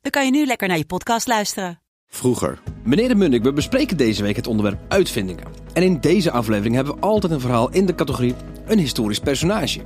dan 0.00 0.10
kan 0.10 0.24
je 0.24 0.30
nu 0.30 0.46
lekker 0.46 0.68
naar 0.68 0.78
je 0.78 0.84
podcast 0.84 1.26
luisteren. 1.26 1.80
Vroeger. 2.06 2.58
Meneer 2.84 3.08
de 3.08 3.14
Munnik, 3.14 3.42
we 3.42 3.52
bespreken 3.52 3.96
deze 3.96 4.22
week 4.22 4.36
het 4.36 4.46
onderwerp 4.46 4.78
uitvindingen. 4.88 5.44
En 5.72 5.82
in 5.82 6.00
deze 6.00 6.30
aflevering 6.30 6.74
hebben 6.74 6.94
we 6.94 7.00
altijd 7.00 7.32
een 7.32 7.40
verhaal 7.40 7.70
in 7.70 7.86
de 7.86 7.94
categorie 7.94 8.34
een 8.66 8.78
historisch 8.78 9.18
personage. 9.18 9.80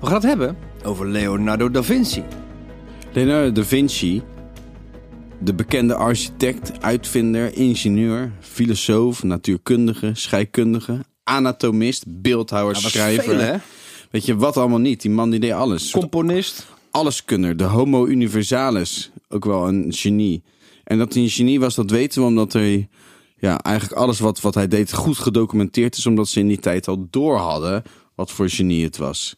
We 0.00 0.06
gaan 0.06 0.14
het 0.14 0.22
hebben 0.22 0.56
over 0.84 1.08
Leonardo 1.08 1.70
da 1.70 1.82
Vinci. 1.82 2.22
Leonardo 3.12 3.52
da 3.52 3.64
Vinci, 3.64 4.22
de 5.38 5.54
bekende 5.54 5.94
architect, 5.94 6.82
uitvinder, 6.82 7.56
ingenieur, 7.56 8.32
filosoof, 8.40 9.22
natuurkundige, 9.22 10.10
scheikundige, 10.14 11.00
anatomist, 11.24 12.04
beeldhouwer, 12.08 12.76
schrijver. 12.76 13.24
veel, 13.24 13.38
hè? 13.38 13.56
Weet 14.10 14.26
je 14.26 14.36
wat 14.36 14.56
allemaal 14.56 14.78
niet? 14.78 15.02
Die 15.02 15.10
man 15.10 15.30
die 15.30 15.40
deed 15.40 15.52
alles. 15.52 15.90
Componist. 15.90 16.66
Alleskunner, 16.90 17.56
de 17.56 17.64
homo 17.64 18.06
universalis, 18.06 19.10
ook 19.32 19.44
wel 19.44 19.68
een 19.68 19.92
genie. 19.92 20.42
En 20.84 20.98
dat 20.98 21.14
hij 21.14 21.22
een 21.22 21.28
genie 21.28 21.60
was, 21.60 21.74
dat 21.74 21.90
weten 21.90 22.20
we 22.20 22.26
omdat 22.26 22.52
hij 22.52 22.88
ja, 23.36 23.60
eigenlijk 23.60 24.00
alles 24.00 24.20
wat, 24.20 24.40
wat 24.40 24.54
hij 24.54 24.68
deed 24.68 24.92
goed 24.92 25.18
gedocumenteerd 25.18 25.96
is, 25.96 26.06
omdat 26.06 26.28
ze 26.28 26.40
in 26.40 26.48
die 26.48 26.58
tijd 26.58 26.88
al 26.88 27.06
door 27.10 27.36
hadden 27.36 27.82
wat 28.14 28.30
voor 28.30 28.48
genie 28.48 28.84
het 28.84 28.96
was. 28.96 29.36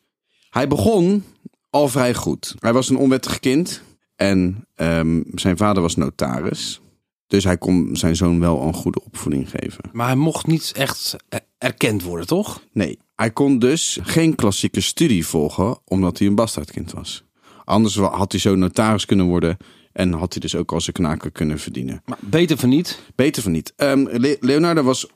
Hij 0.50 0.68
begon 0.68 1.24
al 1.70 1.88
vrij 1.88 2.14
goed. 2.14 2.54
Hij 2.58 2.72
was 2.72 2.88
een 2.88 2.96
onwettig 2.96 3.40
kind 3.40 3.82
en 4.16 4.66
ehm, 4.74 5.22
zijn 5.34 5.56
vader 5.56 5.82
was 5.82 5.96
notaris. 5.96 6.80
Dus 7.26 7.44
hij 7.44 7.58
kon 7.58 7.96
zijn 7.96 8.16
zoon 8.16 8.40
wel 8.40 8.62
een 8.62 8.74
goede 8.74 9.04
opvoeding 9.04 9.50
geven. 9.50 9.84
Maar 9.92 10.06
hij 10.06 10.16
mocht 10.16 10.46
niet 10.46 10.72
echt 10.76 11.16
erkend 11.58 12.02
worden, 12.02 12.26
toch? 12.26 12.62
Nee, 12.72 12.98
hij 13.14 13.30
kon 13.30 13.58
dus 13.58 13.98
geen 14.02 14.34
klassieke 14.34 14.80
studie 14.80 15.26
volgen, 15.26 15.78
omdat 15.84 16.18
hij 16.18 16.26
een 16.28 16.34
bastaardkind 16.34 16.92
was. 16.92 17.24
Anders 17.64 17.96
had 17.96 18.32
hij 18.32 18.40
zo 18.40 18.54
notaris 18.54 19.04
kunnen 19.04 19.26
worden 19.26 19.56
en 19.94 20.12
had 20.12 20.32
hij 20.32 20.40
dus 20.40 20.54
ook 20.56 20.72
als 20.72 20.86
een 20.86 20.92
knaker 20.92 21.30
kunnen 21.30 21.58
verdienen. 21.58 22.02
Maar 22.04 22.18
beter 22.20 22.56
van 22.56 22.68
niet. 22.68 23.02
Beter 23.14 23.42
van 23.42 23.52
niet. 23.52 23.72
Ehm, 23.76 24.06
Le- 24.10 24.36
Leonardo 24.40 24.82
was 24.82 25.06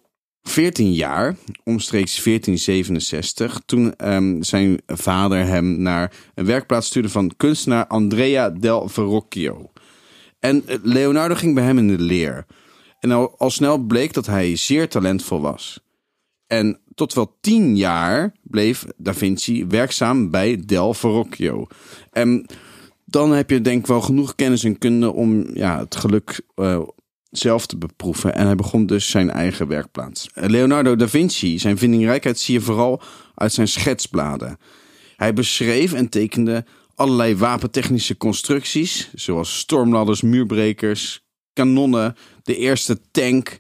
14 0.42 0.92
jaar, 0.92 1.36
omstreeks 1.64 2.22
1467, 2.22 3.60
toen 3.66 3.94
ehm, 3.96 4.42
zijn 4.42 4.80
vader 4.86 5.46
hem 5.46 5.82
naar 5.82 6.12
een 6.34 6.44
werkplaats 6.46 6.86
stuurde 6.86 7.08
van 7.08 7.32
kunstenaar 7.36 7.86
Andrea 7.86 8.50
del 8.50 8.88
Verrocchio. 8.88 9.70
En 10.38 10.62
eh, 10.66 10.76
Leonardo 10.82 11.34
ging 11.34 11.54
bij 11.54 11.64
hem 11.64 11.78
in 11.78 11.88
de 11.88 11.98
leer. 12.02 12.46
En 13.00 13.10
al, 13.10 13.34
al 13.38 13.50
snel 13.50 13.78
bleek 13.78 14.12
dat 14.12 14.26
hij 14.26 14.56
zeer 14.56 14.88
talentvol 14.88 15.40
was. 15.40 15.80
En 16.46 16.80
tot 16.94 17.14
wel 17.14 17.36
tien 17.40 17.76
jaar 17.76 18.32
bleef 18.42 18.84
Da 18.96 19.14
Vinci 19.14 19.66
werkzaam 19.66 20.30
bij 20.30 20.62
Del 20.66 20.94
Verrocchio. 20.94 21.66
En 22.12 22.46
dan 23.10 23.32
heb 23.32 23.50
je 23.50 23.60
denk 23.60 23.80
ik 23.80 23.86
wel 23.86 24.00
genoeg 24.00 24.34
kennis 24.34 24.64
en 24.64 24.78
kunde 24.78 25.12
om 25.12 25.46
ja, 25.54 25.78
het 25.78 25.96
geluk 25.96 26.40
eh, 26.54 26.80
zelf 27.30 27.66
te 27.66 27.78
beproeven. 27.78 28.34
En 28.34 28.46
hij 28.46 28.54
begon 28.54 28.86
dus 28.86 29.10
zijn 29.10 29.30
eigen 29.30 29.68
werkplaats. 29.68 30.28
Leonardo 30.34 30.96
da 30.96 31.08
Vinci, 31.08 31.58
zijn 31.58 31.78
vindingrijkheid 31.78 32.38
zie 32.38 32.54
je 32.54 32.60
vooral 32.60 33.00
uit 33.34 33.52
zijn 33.52 33.68
schetsbladen. 33.68 34.58
Hij 35.16 35.32
beschreef 35.32 35.92
en 35.92 36.08
tekende 36.08 36.64
allerlei 36.94 37.36
wapentechnische 37.36 38.16
constructies, 38.16 39.10
zoals 39.14 39.58
stormladders, 39.58 40.22
muurbrekers, 40.22 41.24
kanonnen, 41.52 42.16
de 42.42 42.56
eerste 42.56 43.00
tank. 43.10 43.58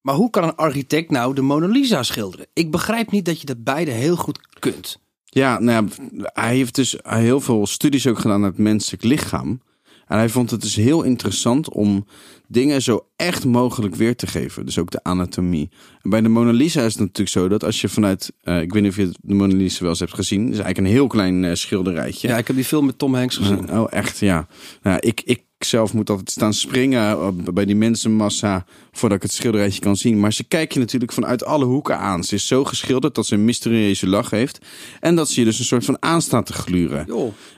Maar 0.00 0.14
hoe 0.14 0.30
kan 0.30 0.44
een 0.44 0.56
architect 0.56 1.10
nou 1.10 1.34
de 1.34 1.42
Mona 1.42 1.66
Lisa 1.66 2.02
schilderen? 2.02 2.46
Ik 2.52 2.70
begrijp 2.70 3.10
niet 3.10 3.24
dat 3.24 3.40
je 3.40 3.46
dat 3.46 3.64
beide 3.64 3.90
heel 3.90 4.16
goed 4.16 4.38
kunt. 4.58 4.98
Ja, 5.32 5.58
nou 5.58 5.88
ja, 5.88 6.04
hij 6.32 6.56
heeft 6.56 6.74
dus 6.74 6.96
heel 7.02 7.40
veel 7.40 7.66
studies 7.66 8.06
ook 8.06 8.18
gedaan 8.18 8.40
naar 8.40 8.50
het 8.50 8.58
menselijk 8.58 9.02
lichaam. 9.02 9.60
En 10.06 10.18
hij 10.18 10.28
vond 10.28 10.50
het 10.50 10.60
dus 10.60 10.74
heel 10.74 11.02
interessant 11.02 11.68
om 11.72 12.06
dingen 12.48 12.82
zo 12.82 13.06
echt 13.16 13.44
mogelijk 13.44 13.94
weer 13.94 14.16
te 14.16 14.26
geven. 14.26 14.66
Dus 14.66 14.78
ook 14.78 14.90
de 14.90 15.02
anatomie. 15.04 15.70
En 16.02 16.10
bij 16.10 16.20
de 16.20 16.28
Mona 16.28 16.50
Lisa 16.50 16.80
is 16.82 16.92
het 16.92 17.00
natuurlijk 17.00 17.28
zo 17.28 17.48
dat 17.48 17.64
als 17.64 17.80
je 17.80 17.88
vanuit... 17.88 18.32
eh, 18.42 18.60
ik 18.60 18.72
weet 18.72 18.82
niet 18.82 18.90
of 18.90 18.96
je 18.96 19.10
de 19.20 19.34
Mona 19.34 19.54
Lisa 19.54 19.80
wel 19.80 19.88
eens 19.90 19.98
hebt 19.98 20.14
gezien. 20.14 20.40
Het 20.40 20.52
is 20.52 20.58
eigenlijk 20.58 20.86
een 20.86 20.94
heel 20.94 21.06
klein 21.06 21.44
eh, 21.44 21.54
schilderijtje. 21.54 22.28
Ja, 22.28 22.38
ik 22.38 22.46
heb 22.46 22.56
die 22.56 22.64
film 22.64 22.86
met 22.86 22.98
Tom 22.98 23.14
Hanks 23.14 23.36
gezien. 23.36 23.70
Oh, 23.78 23.86
echt, 23.90 24.18
ja. 24.18 24.46
Nou, 24.82 24.98
ik, 25.00 25.20
ik 25.24 25.42
zelf 25.64 25.92
moet 25.92 26.10
altijd 26.10 26.30
staan 26.30 26.54
springen 26.54 27.10
eh, 27.10 27.28
bij 27.54 27.64
die 27.64 27.76
mensenmassa 27.76 28.64
voordat 28.92 29.18
ik 29.18 29.22
het 29.22 29.32
schilderijtje 29.32 29.80
kan 29.80 29.96
zien. 29.96 30.20
Maar 30.20 30.32
ze 30.32 30.44
kijken 30.44 30.74
je 30.74 30.80
natuurlijk 30.80 31.12
vanuit 31.12 31.44
alle 31.44 31.64
hoeken 31.64 31.98
aan. 31.98 32.24
Ze 32.24 32.34
is 32.34 32.46
zo 32.46 32.64
geschilderd 32.64 33.14
dat 33.14 33.26
ze 33.26 33.34
een 33.34 33.44
mysterieuze 33.44 34.08
lach 34.08 34.30
heeft. 34.30 34.58
En 35.00 35.16
dat 35.16 35.28
ze 35.28 35.40
je 35.40 35.46
dus 35.46 35.58
een 35.58 35.64
soort 35.64 35.84
van 35.84 35.96
aanstaat 36.00 36.46
te 36.46 36.52
gluren. 36.52 37.06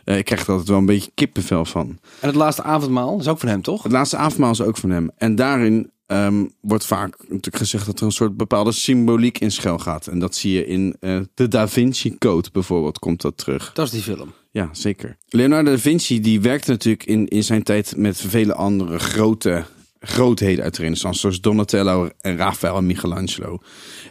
Eh, 0.04 0.18
ik 0.18 0.24
krijg 0.24 0.42
er 0.42 0.48
altijd 0.48 0.68
wel 0.68 0.78
een 0.78 0.86
beetje 0.86 1.10
kippenvel 1.14 1.64
van. 1.64 1.98
En 2.20 2.28
het 2.28 2.34
laatste 2.34 2.62
avondmaal 2.62 3.18
is 3.18 3.28
ook 3.28 3.38
van 3.38 3.48
hem, 3.48 3.62
toch? 3.62 3.82
Het 3.82 3.92
laatste 3.92 4.16
avondmaal 4.16 4.50
is 4.50 4.60
ook 4.60 4.76
van 4.76 4.90
hem. 4.90 5.10
En 5.16 5.34
daarin 5.34 5.90
ehm, 6.12 6.44
wordt 6.60 6.86
vaak 6.86 7.16
natuurlijk 7.18 7.56
gezegd 7.56 7.86
dat 7.86 8.00
er 8.00 8.06
een 8.06 8.12
soort 8.12 8.36
bepaalde 8.36 8.72
symboliek 8.72 9.38
in 9.38 9.52
schuil 9.52 9.78
gaat. 9.78 10.06
En 10.06 10.18
dat 10.18 10.34
zie 10.34 10.52
je 10.52 10.66
in 10.66 10.96
eh, 11.00 11.20
de 11.34 11.48
Da 11.48 11.68
Vinci 11.68 12.18
Code 12.18 12.48
bijvoorbeeld, 12.52 12.98
komt 12.98 13.20
dat 13.20 13.36
terug. 13.36 13.72
Dat 13.72 13.86
is 13.86 13.92
die 13.92 14.02
film. 14.02 14.32
Ja, 14.50 14.68
zeker. 14.72 15.16
Leonardo 15.28 15.70
da 15.70 15.78
Vinci 15.78 16.20
die 16.20 16.40
werkte 16.40 16.70
natuurlijk 16.70 17.04
in, 17.04 17.28
in 17.28 17.44
zijn 17.44 17.62
tijd 17.62 17.96
met 17.96 18.20
vele 18.20 18.54
andere 18.54 18.98
grote 18.98 19.64
grootheden 20.00 20.64
uit 20.64 20.74
de 20.74 20.80
renaissance. 20.80 21.20
Zoals 21.20 21.40
Donatello 21.40 22.08
en 22.20 22.36
Raphaël 22.36 22.76
en 22.76 22.86
Michelangelo. 22.86 23.58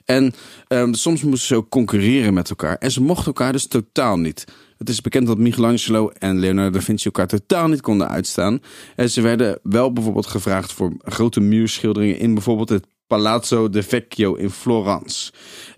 En 0.05 0.33
ehm, 0.67 0.93
soms 0.93 1.23
moesten 1.23 1.47
ze 1.47 1.55
ook 1.55 1.69
concurreren 1.69 2.33
met 2.33 2.49
elkaar. 2.49 2.75
En 2.77 2.91
ze 2.91 3.01
mochten 3.01 3.25
elkaar 3.25 3.51
dus 3.51 3.67
totaal 3.67 4.19
niet. 4.19 4.45
Het 4.81 4.89
is 4.89 5.01
bekend 5.01 5.27
dat 5.27 5.37
Michelangelo 5.37 6.09
en 6.09 6.39
Leonardo 6.39 6.77
da 6.77 6.81
Vinci 6.83 7.05
elkaar 7.05 7.27
totaal 7.27 7.67
niet 7.67 7.81
konden 7.81 8.09
uitstaan. 8.09 8.59
En 8.95 9.09
ze 9.09 9.21
werden 9.21 9.59
wel 9.63 9.93
bijvoorbeeld 9.93 10.27
gevraagd 10.27 10.73
voor 10.73 10.93
grote 10.99 11.39
muurschilderingen 11.39 12.19
in 12.19 12.33
bijvoorbeeld 12.33 12.69
het 12.69 12.87
Palazzo 13.07 13.69
de 13.69 13.83
Vecchio 13.83 14.33
in 14.33 14.49
Florence. 14.49 15.31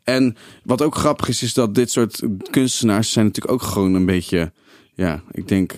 En 0.04 0.36
wat 0.64 0.82
ook 0.82 0.96
grappig 0.96 1.28
is, 1.28 1.44
is 1.44 1.54
dat 1.54 1.76
dit 1.76 1.92
soort 1.92 2.22
kunstenaars 2.50 3.12
zijn 3.12 3.26
natuurlijk 3.26 3.54
ook 3.54 3.62
gewoon 3.62 3.94
een 3.94 4.06
beetje, 4.06 4.52
ja, 4.94 5.22
ik 5.32 5.48
denk, 5.48 5.78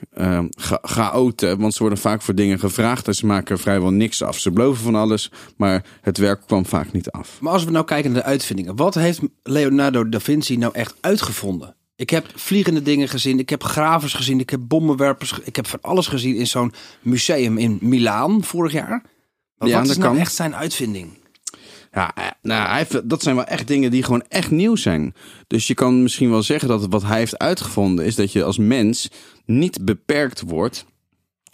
cha- 0.50 0.80
chaoten. 0.82 1.60
Want 1.60 1.74
ze 1.74 1.80
worden 1.80 2.00
vaak 2.00 2.22
voor 2.22 2.36
dingen 2.36 2.60
gevraagd 2.60 3.08
en 3.08 3.16
ze 3.16 3.26
maken 3.26 3.60
vrijwel 3.60 3.92
niks 3.92 4.22
af. 4.22 4.40
Ze 4.40 4.52
beloven 4.52 4.84
van 4.84 4.96
alles, 4.96 5.32
maar 5.58 5.86
het 6.02 6.18
werk 6.18 6.42
kwam 6.46 6.66
vaak 6.66 6.92
niet 6.92 7.12
af. 7.12 7.38
Maar 7.42 7.54
als 7.54 7.64
we 7.64 7.72
nou 7.72 7.86
kijken 7.86 8.12
naar 8.12 8.22
de 8.22 8.28
uitvindingen. 8.28 8.76
Wat 8.76 8.96
heeft 8.96 9.20
Leonardo 9.44 10.10
da 10.10 10.20
Vinci 10.20 10.58
nou 10.58 10.74
echt 10.74 10.96
uitgevonden? 11.02 11.75
Ik 11.96 12.10
heb 12.10 12.32
vliegende 12.36 12.82
dingen 12.82 13.08
gezien. 13.10 13.40
Ik 13.40 13.50
heb 13.50 13.64
gravers 13.64 14.14
gezien. 14.14 14.40
Ik 14.40 14.50
heb 14.50 14.60
bommenwerpers. 14.64 15.40
Ik 15.44 15.56
heb 15.56 15.68
van 15.68 15.82
alles 15.82 16.08
gezien 16.08 16.36
in 16.36 16.48
zo'n 16.48 16.74
museum 17.02 17.58
in 17.58 17.78
Milaan 17.82 18.44
vorig 18.44 18.72
jaar. 18.72 19.04
Maar 19.58 19.68
Ja, 19.68 19.80
wat 19.82 19.90
is 19.90 19.98
nou 19.98 20.10
kan. 20.12 20.20
echt 20.20 20.34
zijn 20.34 20.56
uitvinding? 20.56 21.10
Ja, 21.92 22.16
eh, 22.16 22.26
nou, 22.42 22.68
hij 22.68 22.78
heeft, 22.78 23.10
dat 23.10 23.24
zijn 23.24 23.36
wel 23.36 23.46
echt 23.46 23.68
dingen 23.68 23.92
die 23.92 24.04
gewoon 24.04 24.24
echt 24.28 24.52
nieuw 24.52 24.76
zijn. 24.76 25.14
Dus 25.48 25.68
je 25.68 25.74
kan 25.74 26.04
misschien 26.04 26.30
wel 26.30 26.44
zeggen 26.44 26.68
dat 26.70 26.88
wat 26.90 27.04
hij 27.04 27.18
heeft 27.18 27.38
uitgevonden 27.38 28.06
is 28.06 28.16
dat 28.16 28.32
je 28.32 28.44
als 28.44 28.58
mens 28.58 29.10
niet 29.46 29.86
beperkt 29.86 30.42
wordt 30.42 30.86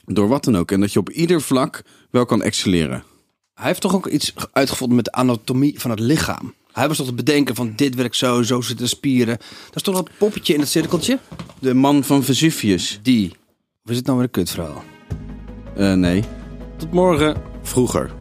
door 0.06 0.28
wat 0.28 0.44
dan 0.44 0.57
ook. 0.57 0.72
En 0.72 0.80
dat 0.80 0.94
je 0.94 1.00
op 1.00 1.09
ieder 1.09 1.42
vlak 1.42 1.83
wel 2.10 2.25
kan 2.25 2.42
excelleren. 2.42 3.04
Hij 3.54 3.68
heeft 3.68 3.81
toch 3.81 3.95
ook 3.95 4.07
iets 4.07 4.33
uitgevonden 4.51 4.95
met 4.95 5.06
de 5.06 5.12
anatomie 5.12 5.80
van 5.80 5.92
het 5.92 6.00
lichaam. 6.00 6.54
Hij 6.73 6.88
was 6.88 6.97
toch 6.97 7.06
te 7.06 7.13
bedenken 7.13 7.56
van 7.56 7.73
dit 7.75 7.95
werkt 7.95 8.15
zo, 8.15 8.41
zo 8.44 8.62
zitten 8.62 8.85
de 8.85 8.91
spieren. 8.91 9.38
Dat 9.65 9.75
is 9.75 9.81
toch 9.81 9.95
dat 9.95 10.09
poppetje 10.18 10.53
in 10.53 10.59
het 10.59 10.69
cirkeltje? 10.69 11.19
De 11.59 11.73
man 11.73 12.03
van 12.03 12.23
Vesuvius. 12.23 13.00
Die. 13.03 13.29
Of 13.85 13.91
is 13.91 13.97
het 13.97 14.06
nou 14.06 14.18
weer 14.18 14.25
een 14.27 14.33
kutverhaal? 14.33 14.83
Eh, 15.75 15.94
nee, 15.94 16.23
Tot 16.77 16.91
morgen. 16.91 17.41
vroeger. 17.62 18.12